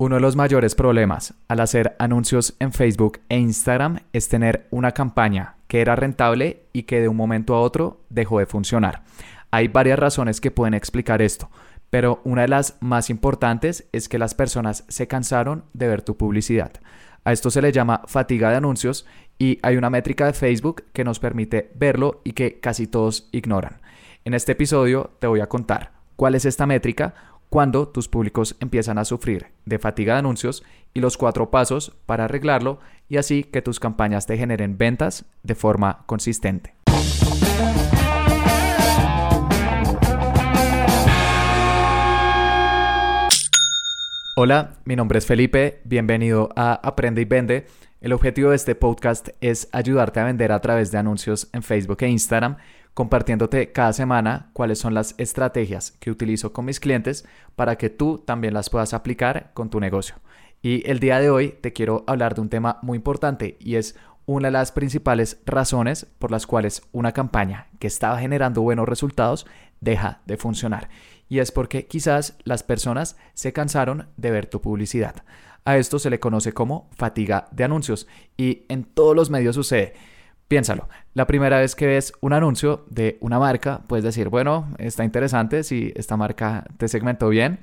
[0.00, 4.92] Uno de los mayores problemas al hacer anuncios en Facebook e Instagram es tener una
[4.92, 9.02] campaña que era rentable y que de un momento a otro dejó de funcionar.
[9.50, 11.50] Hay varias razones que pueden explicar esto,
[11.90, 16.16] pero una de las más importantes es que las personas se cansaron de ver tu
[16.16, 16.70] publicidad.
[17.24, 19.04] A esto se le llama fatiga de anuncios
[19.36, 23.80] y hay una métrica de Facebook que nos permite verlo y que casi todos ignoran.
[24.24, 27.14] En este episodio te voy a contar cuál es esta métrica,
[27.48, 30.62] cuando tus públicos empiezan a sufrir de fatiga de anuncios
[30.94, 35.54] y los cuatro pasos para arreglarlo y así que tus campañas te generen ventas de
[35.54, 36.74] forma consistente.
[44.36, 47.66] Hola, mi nombre es Felipe, bienvenido a Aprende y Vende.
[48.00, 51.98] El objetivo de este podcast es ayudarte a vender a través de anuncios en Facebook
[52.02, 52.56] e Instagram
[52.98, 57.24] compartiéndote cada semana cuáles son las estrategias que utilizo con mis clientes
[57.54, 60.16] para que tú también las puedas aplicar con tu negocio.
[60.62, 63.94] Y el día de hoy te quiero hablar de un tema muy importante y es
[64.26, 69.46] una de las principales razones por las cuales una campaña que estaba generando buenos resultados
[69.80, 70.88] deja de funcionar.
[71.28, 75.22] Y es porque quizás las personas se cansaron de ver tu publicidad.
[75.64, 79.94] A esto se le conoce como fatiga de anuncios y en todos los medios sucede.
[80.48, 85.04] Piénsalo, la primera vez que ves un anuncio de una marca, puedes decir, bueno, está
[85.04, 87.58] interesante si esta marca te segmentó bien.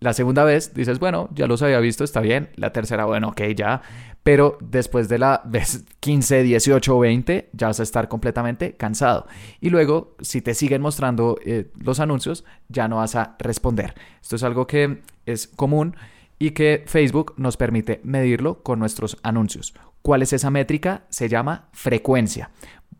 [0.00, 2.50] La segunda vez dices, bueno, ya los había visto, está bien.
[2.56, 3.80] La tercera, bueno, ok, ya.
[4.22, 9.26] Pero después de la vez 15, 18 o 20, ya vas a estar completamente cansado.
[9.62, 13.94] Y luego, si te siguen mostrando eh, los anuncios, ya no vas a responder.
[14.20, 15.96] Esto es algo que es común
[16.38, 19.74] y que Facebook nos permite medirlo con nuestros anuncios.
[20.02, 21.04] ¿Cuál es esa métrica?
[21.08, 22.50] Se llama frecuencia.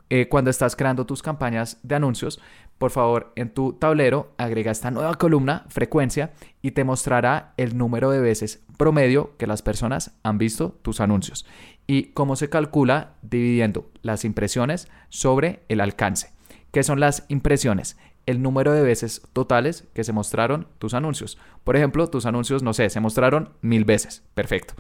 [0.09, 2.41] Eh, cuando estás creando tus campañas de anuncios,
[2.79, 8.11] por favor, en tu tablero agrega esta nueva columna, frecuencia, y te mostrará el número
[8.11, 11.47] de veces promedio que las personas han visto tus anuncios.
[11.87, 16.33] Y cómo se calcula dividiendo las impresiones sobre el alcance.
[16.71, 17.97] ¿Qué son las impresiones?
[18.27, 21.39] El número de veces totales que se mostraron tus anuncios.
[21.65, 24.23] Por ejemplo, tus anuncios, no sé, se mostraron mil veces.
[24.35, 24.75] Perfecto.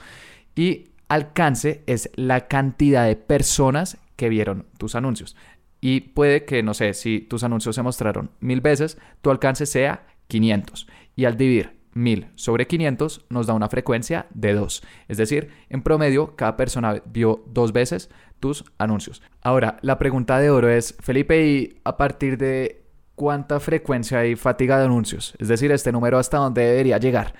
[0.54, 5.36] Y alcance es la cantidad de personas que vieron tus anuncios.
[5.80, 10.06] Y puede que, no sé, si tus anuncios se mostraron mil veces, tu alcance sea
[10.28, 10.88] 500.
[11.14, 14.82] Y al dividir 1000 sobre 500 nos da una frecuencia de 2.
[15.08, 19.22] Es decir, en promedio, cada persona vio dos veces tus anuncios.
[19.42, 22.85] Ahora, la pregunta de oro es, Felipe, ¿y a partir de
[23.16, 25.34] cuánta frecuencia hay fatiga de anuncios?
[25.38, 27.34] Es decir, este número hasta dónde debería llegar.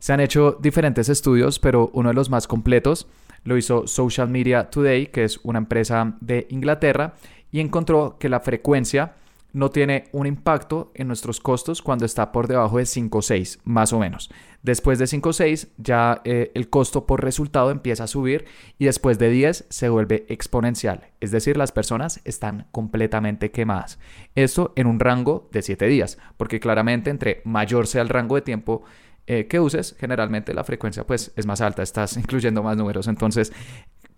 [0.00, 3.06] Se han hecho diferentes estudios, pero uno de los más completos
[3.44, 7.14] lo hizo Social Media Today, que es una empresa de Inglaterra,
[7.52, 9.12] y encontró que la frecuencia
[9.58, 13.58] no tiene un impacto en nuestros costos cuando está por debajo de 5 o 6,
[13.64, 14.30] más o menos.
[14.62, 18.44] Después de 5 o 6, ya eh, el costo por resultado empieza a subir
[18.78, 21.08] y después de 10 se vuelve exponencial.
[21.20, 23.98] Es decir, las personas están completamente quemadas.
[24.36, 28.42] Esto en un rango de 7 días, porque claramente entre mayor sea el rango de
[28.42, 28.84] tiempo
[29.26, 33.08] eh, que uses, generalmente la frecuencia pues es más alta, estás incluyendo más números.
[33.08, 33.52] Entonces,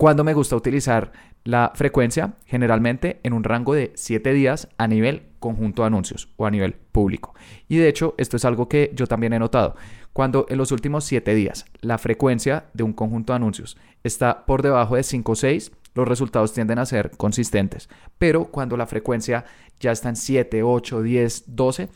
[0.01, 1.13] cuando me gusta utilizar
[1.45, 2.33] la frecuencia?
[2.47, 6.73] Generalmente en un rango de 7 días a nivel conjunto de anuncios o a nivel
[6.73, 7.35] público.
[7.69, 9.77] Y de hecho, esto es algo que yo también he notado.
[10.15, 14.63] Cuando en los últimos 7 días la frecuencia de un conjunto de anuncios está por
[14.63, 17.91] debajo de 5 o 6, los resultados tienden a ser consistentes.
[18.17, 19.45] Pero cuando la frecuencia
[19.81, 21.91] ya está en 7, 8, 10, 12,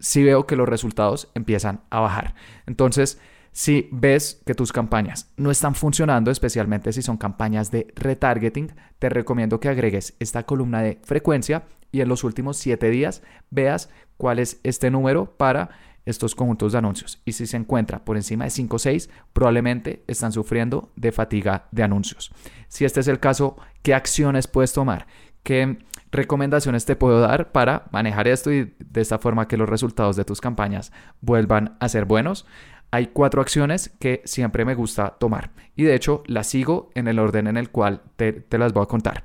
[0.00, 2.34] si veo que los resultados empiezan a bajar.
[2.66, 3.20] Entonces,
[3.54, 9.08] si ves que tus campañas no están funcionando, especialmente si son campañas de retargeting, te
[9.08, 14.40] recomiendo que agregues esta columna de frecuencia y en los últimos 7 días veas cuál
[14.40, 15.70] es este número para
[16.04, 17.22] estos conjuntos de anuncios.
[17.24, 21.68] Y si se encuentra por encima de 5 o 6, probablemente están sufriendo de fatiga
[21.70, 22.32] de anuncios.
[22.66, 25.06] Si este es el caso, ¿qué acciones puedes tomar?
[25.44, 25.78] ¿Qué
[26.10, 30.24] recomendaciones te puedo dar para manejar esto y de esta forma que los resultados de
[30.24, 30.90] tus campañas
[31.20, 32.46] vuelvan a ser buenos?
[32.94, 37.18] Hay cuatro acciones que siempre me gusta tomar y de hecho las sigo en el
[37.18, 39.24] orden en el cual te, las voy a contar.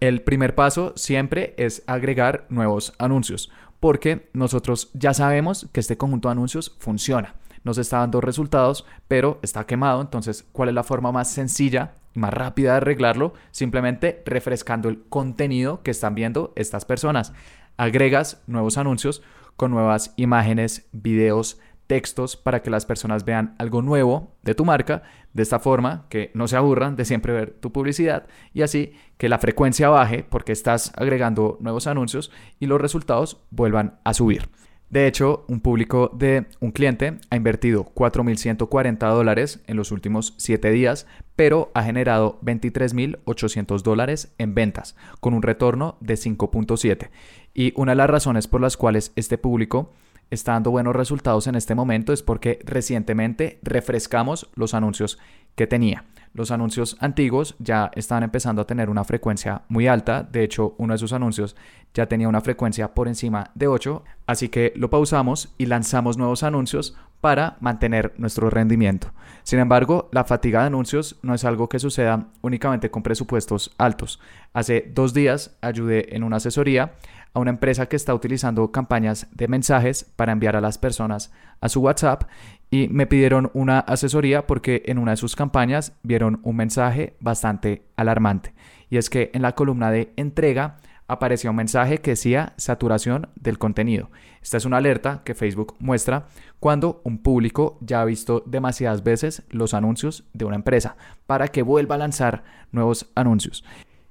[0.00, 6.26] El primer paso siempre es agregar nuevos anuncios, porque nosotros ya sabemos que este conjunto
[6.26, 11.12] de anuncios funciona, nos está dando resultados, pero está quemado, entonces, ¿cuál es la forma
[11.12, 17.32] más sencilla más rápida de arreglarlo, simplemente refrescando el contenido que están viendo estas personas.
[17.78, 19.22] Agregas nuevos anuncios
[19.56, 25.02] con nuevas imágenes, videos, textos para que las personas vean algo nuevo de tu marca,
[25.34, 29.28] de esta forma que no se aburran de siempre ver tu publicidad y así que
[29.28, 34.48] la frecuencia baje porque estás agregando nuevos anuncios y los resultados vuelvan a subir.
[34.92, 40.70] De hecho, un público de un cliente ha invertido 4.140 dólares en los últimos 7
[40.70, 47.08] días, pero ha generado 23.800 dólares en ventas, con un retorno de 5.7.
[47.54, 49.94] Y una de las razones por las cuales este público
[50.30, 55.18] está dando buenos resultados en este momento es porque recientemente refrescamos los anuncios
[55.54, 56.04] que tenía.
[56.34, 60.22] Los anuncios antiguos ya estaban empezando a tener una frecuencia muy alta.
[60.22, 61.56] De hecho, uno de sus anuncios
[61.94, 64.02] ya tenía una frecuencia por encima de 8.
[64.26, 69.12] Así que lo pausamos y lanzamos nuevos anuncios para mantener nuestro rendimiento.
[69.44, 74.20] Sin embargo, la fatiga de anuncios no es algo que suceda únicamente con presupuestos altos.
[74.52, 76.94] Hace dos días ayudé en una asesoría
[77.34, 81.68] a una empresa que está utilizando campañas de mensajes para enviar a las personas a
[81.68, 82.24] su WhatsApp
[82.70, 87.82] y me pidieron una asesoría porque en una de sus campañas vieron un mensaje bastante
[87.96, 88.54] alarmante.
[88.90, 90.78] Y es que en la columna de entrega
[91.12, 94.10] aparecía un mensaje que decía saturación del contenido.
[94.42, 96.26] Esta es una alerta que Facebook muestra
[96.58, 101.62] cuando un público ya ha visto demasiadas veces los anuncios de una empresa para que
[101.62, 103.64] vuelva a lanzar nuevos anuncios.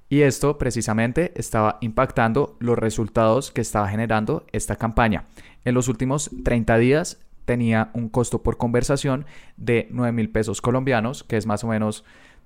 [0.10, 5.26] Y esto precisamente estaba impactando los resultados que estaba generando esta campaña.
[5.64, 9.26] En los últimos 30 días tenía un costo por conversación
[9.58, 12.04] de 9 mil pesos colombianos, que es más o menos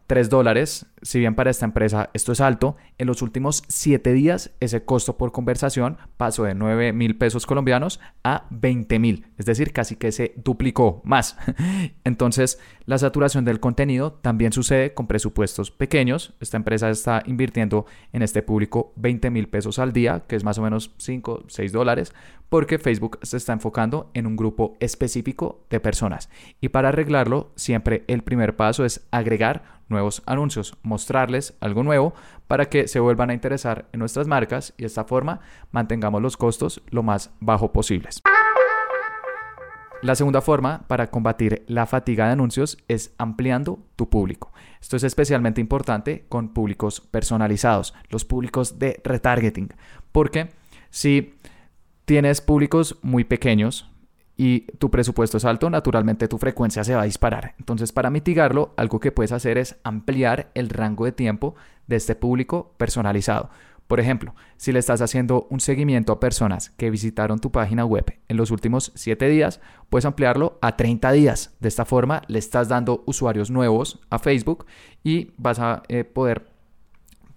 [0.08, 4.52] 3 dólares, si bien para esta empresa esto es alto, en los últimos 7 días
[4.60, 9.74] ese costo por conversación pasó de 9 mil pesos colombianos a 20 mil, es decir,
[9.74, 11.38] casi que se duplicó más.
[12.04, 16.36] Entonces, la saturación del contenido también sucede con presupuestos pequeños.
[16.40, 20.60] Esta empresa está invirtiendo en este público 20 mil pesos al día, que es más
[20.60, 22.14] o menos 5, 6 dólares,
[22.50, 26.30] porque Facebook se está enfocando en un grupo específico de personas.
[26.62, 32.14] Y para arreglarlo, siempre el primer paso es agregar nuevos anuncios, mostrarles algo nuevo
[32.48, 35.42] para que se vuelvan a interesar en nuestras marcas y de esta forma
[35.72, 38.22] mantengamos los costos lo más bajo posibles.
[40.02, 44.52] La segunda forma para combatir la fatiga de anuncios es ampliando tu público.
[44.80, 49.70] Esto es especialmente importante con públicos personalizados, los públicos de retargeting,
[50.12, 50.52] porque
[50.92, 51.40] si
[52.06, 53.90] tienes públicos muy pequeños,
[54.38, 57.56] y tu presupuesto es alto, naturalmente tu frecuencia se va a disparar.
[57.60, 61.56] Entonces, para mitigarlo, algo que puedes hacer es ampliar el rango de tiempo
[61.88, 63.50] de este público personalizado.
[63.88, 68.18] Por ejemplo, si le estás haciendo un seguimiento a personas que visitaron tu página web
[68.28, 71.56] en los últimos 7 días, puedes ampliarlo a 30 días.
[71.60, 74.66] De esta forma, le estás dando usuarios nuevos a Facebook
[75.04, 76.55] y vas a eh, poder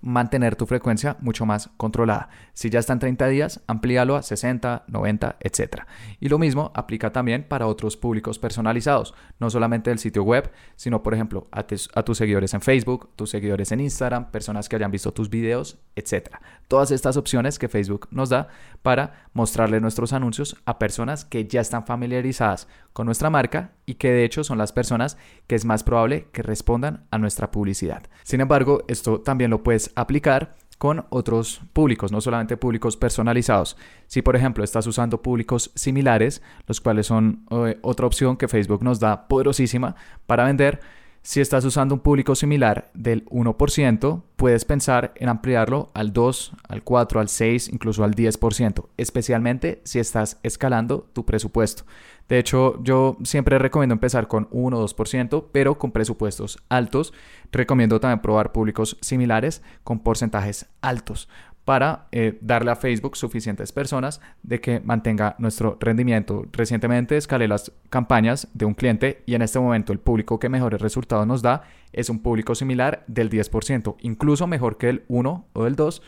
[0.00, 2.28] mantener tu frecuencia mucho más controlada.
[2.52, 5.82] Si ya están 30 días, amplíalo a 60, 90, etc.
[6.20, 11.02] Y lo mismo aplica también para otros públicos personalizados, no solamente del sitio web, sino
[11.02, 11.60] por ejemplo a,
[11.94, 15.78] a, tus seguidores en Facebook, tus seguidores en Instagram, personas que hayan visto tus videos,
[15.96, 16.36] etc.
[16.68, 18.48] Todas estas opciones que Facebook nos da
[18.82, 24.10] para mostrarle nuestros anuncios a personas que ya están familiarizadas con nuestra marca y que
[24.10, 28.02] de hecho son las personas que es más probable que respondan a nuestra publicidad.
[28.24, 33.76] Sin embargo, esto también lo puedes aplicar con otros públicos, no solamente públicos personalizados.
[34.06, 38.82] Si por ejemplo estás usando públicos similares, los cuales son eh, otra opción que Facebook
[38.82, 39.96] nos da poderosísima
[40.26, 40.80] para vender,
[41.22, 46.84] si estás usando un público similar del 1%, puedes pensar en ampliarlo al 2, al
[46.84, 51.82] 4, al 6, incluso al 10%, especialmente si estás escalando tu presupuesto.
[52.28, 57.12] De hecho, yo siempre recomiendo empezar con 1 o 2%, pero con presupuestos altos.
[57.50, 61.28] Recomiendo también probar públicos similares con porcentajes altos
[61.68, 66.46] para eh, darle a Facebook suficientes personas de que mantenga nuestro rendimiento.
[66.50, 70.80] Recientemente escalé las campañas de un cliente y en este momento el público que mejores
[70.80, 75.66] resultados nos da es un público similar del 10%, incluso mejor que el 1 o
[75.66, 76.02] el 2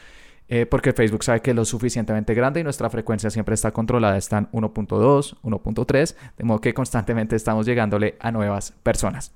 [0.48, 4.16] eh, porque Facebook sabe que es lo suficientemente grande y nuestra frecuencia siempre está controlada,
[4.16, 9.34] está en 1.2, 1.3, de modo que constantemente estamos llegándole a nuevas personas.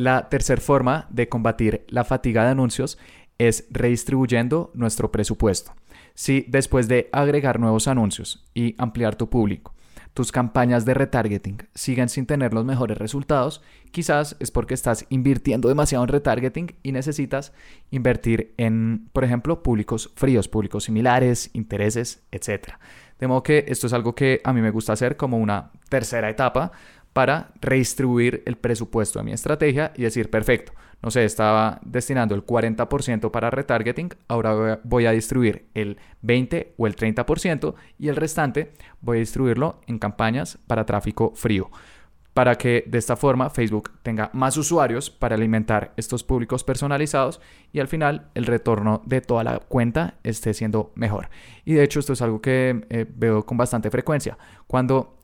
[0.00, 2.98] La tercera forma de combatir la fatiga de anuncios
[3.40, 5.72] es redistribuyendo nuestro presupuesto.
[6.14, 9.74] Si después de agregar nuevos anuncios y ampliar tu público,
[10.12, 15.70] tus campañas de retargeting siguen sin tener los mejores resultados, quizás es porque estás invirtiendo
[15.70, 17.54] demasiado en retargeting y necesitas
[17.90, 22.72] invertir en, por ejemplo, públicos fríos, públicos similares, intereses, etc.
[23.18, 26.28] De modo que esto es algo que a mí me gusta hacer como una tercera
[26.28, 26.72] etapa
[27.12, 32.44] para redistribuir el presupuesto de mi estrategia y decir, perfecto, no sé, estaba destinando el
[32.44, 38.72] 40% para retargeting, ahora voy a distribuir el 20 o el 30% y el restante
[39.00, 41.70] voy a distribuirlo en campañas para tráfico frío
[42.34, 47.40] para que de esta forma Facebook tenga más usuarios para alimentar estos públicos personalizados
[47.72, 51.28] y al final el retorno de toda la cuenta esté siendo mejor.
[51.64, 54.38] Y de hecho esto es algo que eh, veo con bastante frecuencia.
[54.66, 55.18] Cuando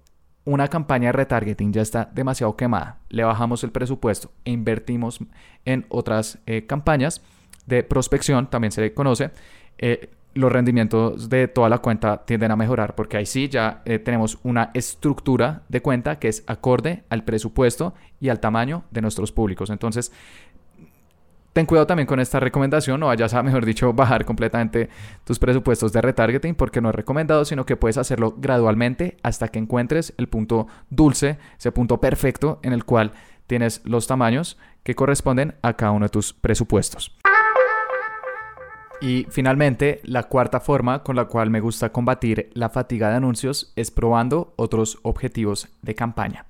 [0.46, 5.18] una campaña de retargeting ya está demasiado quemada, le bajamos el presupuesto e invertimos
[5.64, 7.20] en otras eh, campañas
[7.66, 9.32] de prospección, también se le conoce,
[9.78, 13.98] eh, los rendimientos de toda la cuenta tienden a mejorar porque ahí sí ya eh,
[13.98, 19.32] tenemos una estructura de cuenta que es acorde al presupuesto y al tamaño de nuestros
[19.32, 19.70] públicos.
[19.70, 20.12] Entonces,
[21.56, 24.90] ten cuidado también con esta recomendación, no vayas a, mejor dicho, bajar completamente
[25.24, 29.58] tus presupuestos de retargeting porque no es recomendado, sino que puedes hacerlo gradualmente hasta que
[29.58, 33.12] encuentres el punto dulce, ese punto perfecto en el cual
[33.46, 37.16] tienes los tamaños que corresponden a cada uno de tus presupuestos.
[39.00, 43.72] Y finalmente, la cuarta forma con la cual me gusta combatir la fatiga de anuncios
[43.76, 46.44] es probando otros objetivos de campaña.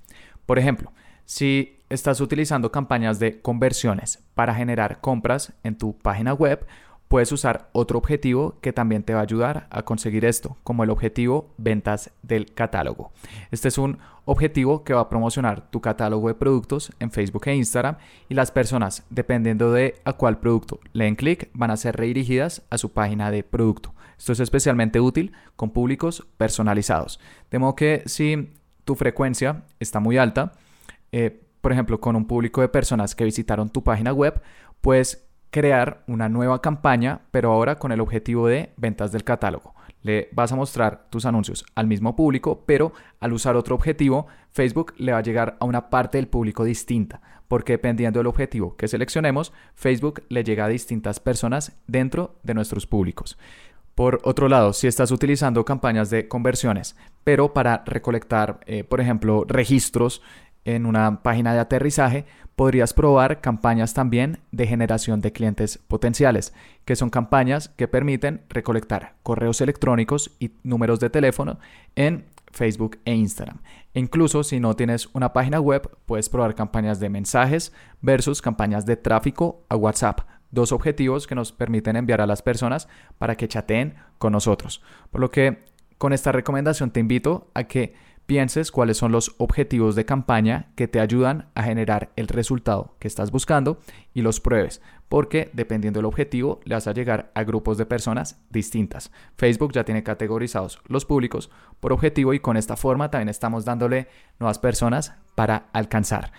[0.46, 0.90] Por ejemplo,
[1.26, 6.66] si estás utilizando campañas de conversiones para generar compras en tu página web,
[7.08, 10.90] puedes usar otro objetivo que también te va a ayudar a conseguir esto, como el
[10.90, 13.12] objetivo ventas del catálogo.
[13.50, 17.54] Este es un objetivo que va a promocionar tu catálogo de productos en Facebook e
[17.54, 17.96] Instagram
[18.28, 22.62] y las personas, dependiendo de a cuál producto le den clic, van a ser redirigidas
[22.70, 23.94] a su página de producto.
[24.18, 27.20] Esto es especialmente útil con públicos personalizados.
[27.50, 28.52] De modo que si
[28.84, 30.52] tu frecuencia está muy alta,
[31.12, 34.40] eh, por ejemplo, con un público de personas que visitaron tu página web,
[34.82, 39.74] pues crear una nueva campaña, pero ahora con el objetivo de ventas del catálogo.
[40.02, 44.94] Le vas a mostrar tus anuncios al mismo público, pero al usar otro objetivo, Facebook
[44.96, 48.86] le va a llegar a una parte del público distinta, porque dependiendo del objetivo que
[48.86, 53.36] seleccionemos, Facebook le llega a distintas personas dentro de nuestros públicos.
[53.96, 59.44] Por otro lado, si estás utilizando campañas de conversiones, pero para recolectar, eh, por ejemplo,
[59.48, 60.22] registros
[60.66, 66.52] en una página de aterrizaje, podrías probar campañas también de generación de clientes potenciales,
[66.84, 71.58] que son campañas que permiten recolectar correos electrónicos y números de teléfono
[71.94, 73.58] en Facebook e Instagram.
[73.94, 78.86] E incluso si no tienes una página web, puedes probar campañas de mensajes versus campañas
[78.86, 80.20] de tráfico a WhatsApp.
[80.50, 84.82] Dos objetivos que nos permiten enviar a las personas para que chateen con nosotros.
[85.10, 85.64] Por lo que
[85.98, 87.94] con esta recomendación te invito a que
[88.26, 93.08] pienses cuáles son los objetivos de campaña que te ayudan a generar el resultado que
[93.08, 93.78] estás buscando
[94.12, 98.40] y los pruebes, porque dependiendo del objetivo le vas a llegar a grupos de personas
[98.50, 99.12] distintas.
[99.36, 104.08] Facebook ya tiene categorizados los públicos por objetivo y con esta forma también estamos dándole
[104.40, 106.32] nuevas personas para alcanzar.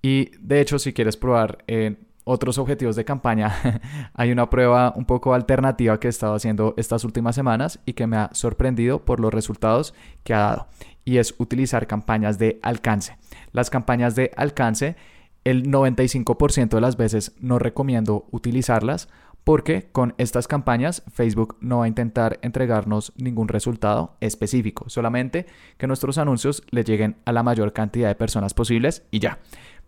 [0.00, 3.54] Y de hecho, si quieres probar eh, otros objetivos de campaña,
[4.14, 8.06] hay una prueba un poco alternativa que he estado haciendo estas últimas semanas y que
[8.06, 10.66] me ha sorprendido por los resultados que ha dado
[11.04, 13.16] y es utilizar campañas de alcance.
[13.52, 14.96] Las campañas de alcance,
[15.44, 19.08] el 95% de las veces no recomiendo utilizarlas
[19.44, 25.46] porque con estas campañas Facebook no va a intentar entregarnos ningún resultado específico, solamente
[25.76, 29.38] que nuestros anuncios le lleguen a la mayor cantidad de personas posibles y ya.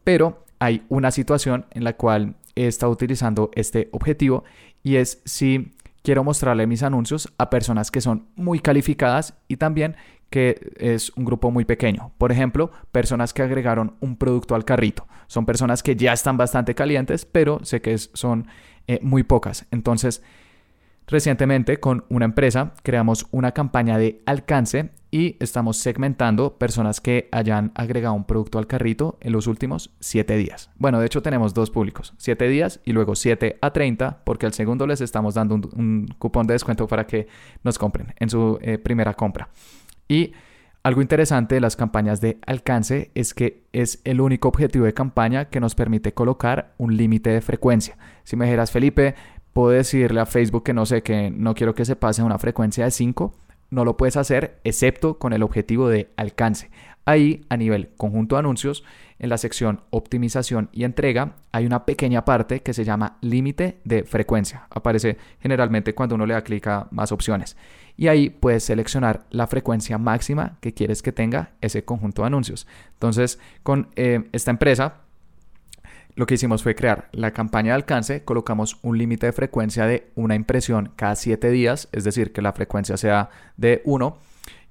[0.04, 4.44] Pero hay una situación en la cual he estado utilizando este objetivo
[4.82, 9.96] y es si quiero mostrarle mis anuncios a personas que son muy calificadas y también
[10.76, 12.12] es un grupo muy pequeño.
[12.18, 15.06] Por ejemplo, personas que agregaron un producto al carrito.
[15.26, 18.46] Son personas que ya están bastante calientes, pero sé que son
[18.86, 19.66] eh, muy pocas.
[19.70, 20.22] Entonces,
[21.06, 27.72] recientemente con una empresa creamos una campaña de alcance y estamos segmentando personas que hayan
[27.74, 30.70] agregado un producto al carrito en los últimos 7 días.
[30.76, 34.52] Bueno, de hecho tenemos dos públicos, 7 días y luego 7 a 30, porque al
[34.52, 37.28] segundo les estamos dando un, cupón de descuento para que
[37.62, 39.48] nos compren en su eh, primera compra.
[40.08, 40.32] Y
[40.82, 45.46] algo interesante de las campañas de alcance es que es el único objetivo de campaña
[45.46, 47.96] que nos permite colocar un límite de frecuencia.
[48.22, 49.16] Si me dijeras, Felipe,
[49.52, 52.84] puedo decirle a Facebook que no sé, que no quiero que se pase una frecuencia
[52.84, 53.34] de 5,
[53.76, 56.70] no lo puedes hacer excepto con el objetivo de alcance.
[57.04, 58.84] Ahí, a nivel conjunto de anuncios,
[59.18, 64.04] en la sección optimización y entrega, hay una pequeña parte que se llama límite de
[64.04, 64.66] frecuencia.
[64.70, 67.58] Aparece generalmente cuando uno le da clic a más opciones.
[67.98, 72.66] Y ahí puedes seleccionar la frecuencia máxima que quieres que tenga ese conjunto de anuncios.
[72.94, 75.02] Entonces, con eh, esta empresa,
[76.16, 80.10] lo que hicimos fue crear la campaña de alcance, colocamos un límite de frecuencia de
[80.14, 84.18] una impresión cada 7 días, es decir, que la frecuencia sea de 1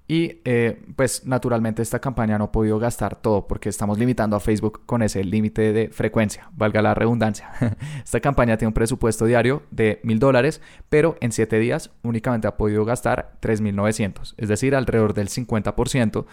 [0.07, 4.39] y eh, pues naturalmente esta campaña no ha podido gastar todo porque estamos limitando a
[4.39, 7.51] Facebook con ese límite de frecuencia, valga la redundancia.
[8.03, 12.57] esta campaña tiene un presupuesto diario de mil dólares, pero en 7 días únicamente ha
[12.57, 16.25] podido gastar 3.900, es decir, alrededor del 50%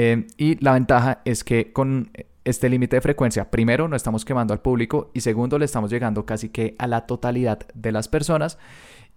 [0.00, 2.12] Eh, y la ventaja es que con
[2.48, 6.24] este límite de frecuencia, primero, no estamos quemando al público y segundo, le estamos llegando
[6.24, 8.58] casi que a la totalidad de las personas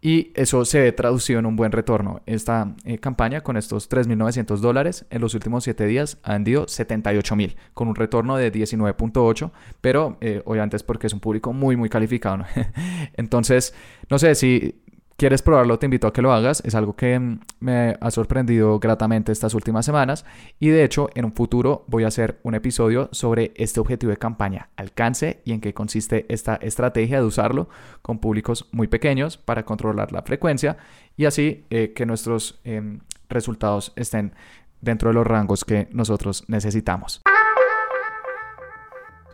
[0.01, 2.21] y eso se ve traducido en un buen retorno.
[2.25, 7.55] Esta eh, campaña con estos 3.900 dólares en los últimos 7 días ha vendido 78.000
[7.73, 11.88] con un retorno de 19.8, pero eh, obviamente es porque es un público muy muy
[11.88, 12.43] calificado.
[13.13, 13.75] Entonces,
[14.09, 14.81] no sé si
[15.22, 16.63] quieres probarlo, te invito a que lo hagas.
[16.66, 20.25] Es algo que mm, me ha sorprendido gratamente estas últimas semanas.
[20.60, 24.18] Y de hecho, en un futuro voy a hacer un episodio sobre este objetivo de
[24.18, 27.70] campaña, alcance y en qué consiste esta estrategia de usarlo
[28.01, 30.78] con públicos muy pequeños para controlar la frecuencia
[31.16, 34.34] y así eh, que nuestros em, resultados estén
[34.82, 37.22] dentro de los rangos que nosotros necesitamos.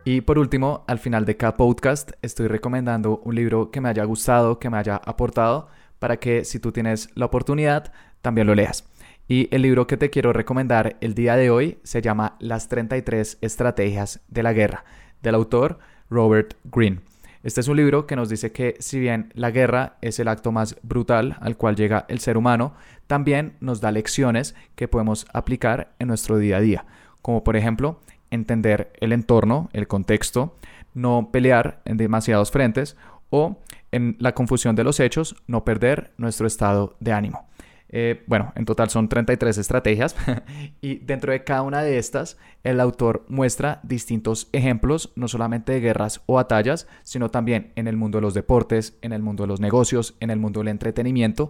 [0.10, 4.06] Y por último, al final de cada podcast estoy recomendando un libro que me haya
[4.06, 5.68] gustado, que me haya aportado,
[6.00, 8.88] para que si tú tienes la oportunidad, también lo leas.
[9.28, 13.40] Y el libro que te quiero recomendar el día de hoy se llama Las 33
[13.42, 14.86] Estrategias de la Guerra,
[15.22, 15.78] del autor
[16.10, 17.02] Robert Greene.
[17.44, 20.54] Este es un libro que nos dice que si bien la guerra es el acto
[20.54, 22.76] más brutal al cual llega el ser humano,
[23.08, 26.86] también nos da lecciones que podemos aplicar en nuestro día a día,
[27.22, 28.00] como por ejemplo
[28.32, 30.58] entender el entorno, el contexto,
[30.94, 32.98] no pelear en demasiados frentes
[33.30, 33.58] o
[33.92, 37.48] en la confusión de los hechos, no perder nuestro estado de ánimo.
[37.90, 40.16] Eh, bueno, en total son 33 estrategias
[40.82, 45.80] y dentro de cada una de estas el autor muestra distintos ejemplos, no solamente de
[45.80, 49.48] guerras o batallas, sino también en el mundo de los deportes, en el mundo de
[49.48, 51.50] los negocios, en el mundo del entretenimiento,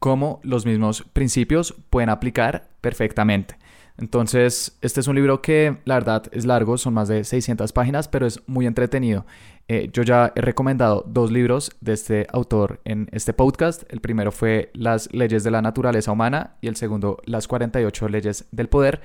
[0.00, 3.56] cómo los mismos principios pueden aplicar perfectamente.
[3.98, 8.08] Entonces, este es un libro que la verdad es largo, son más de 600 páginas,
[8.08, 9.24] pero es muy entretenido.
[9.68, 13.84] Eh, yo ya he recomendado dos libros de este autor en este podcast.
[13.88, 18.44] El primero fue Las leyes de la naturaleza humana y el segundo Las 48 leyes
[18.52, 19.00] del poder.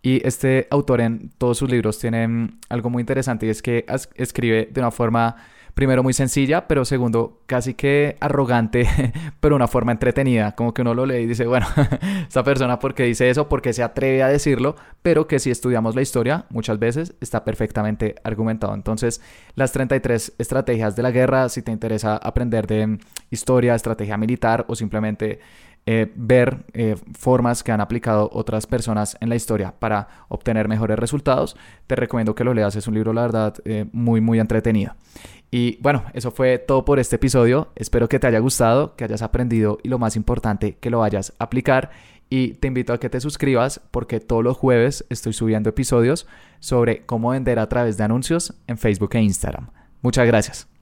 [0.00, 3.84] Y este autor en todos sus libros tiene mm, algo muy interesante y es que
[4.14, 5.36] escribe de una forma
[5.76, 8.88] primero muy sencilla, pero segundo casi que arrogante,
[9.40, 11.66] pero una forma entretenida, como que uno lo lee y dice, bueno,
[12.26, 16.00] esta persona porque dice eso, porque se atreve a decirlo, pero que si estudiamos la
[16.00, 18.72] historia, muchas veces está perfectamente argumentado.
[18.72, 19.20] Entonces,
[19.54, 22.98] las 33 estrategias de la guerra, si te interesa aprender de
[23.30, 25.40] historia, estrategia militar o simplemente
[25.88, 30.98] eh, ver eh, formas que han aplicado otras personas en la historia para obtener mejores
[30.98, 32.74] resultados, te recomiendo que lo leas.
[32.74, 34.96] Es un libro, la verdad, eh, muy, muy entretenido.
[35.50, 37.68] Y bueno, eso fue todo por este episodio.
[37.76, 41.32] Espero que te haya gustado, que hayas aprendido y lo más importante, que lo vayas
[41.38, 41.90] a aplicar.
[42.28, 46.26] Y te invito a que te suscribas porque todos los jueves estoy subiendo episodios
[46.58, 49.70] sobre cómo vender a través de anuncios en Facebook e Instagram.
[50.02, 50.75] Muchas gracias.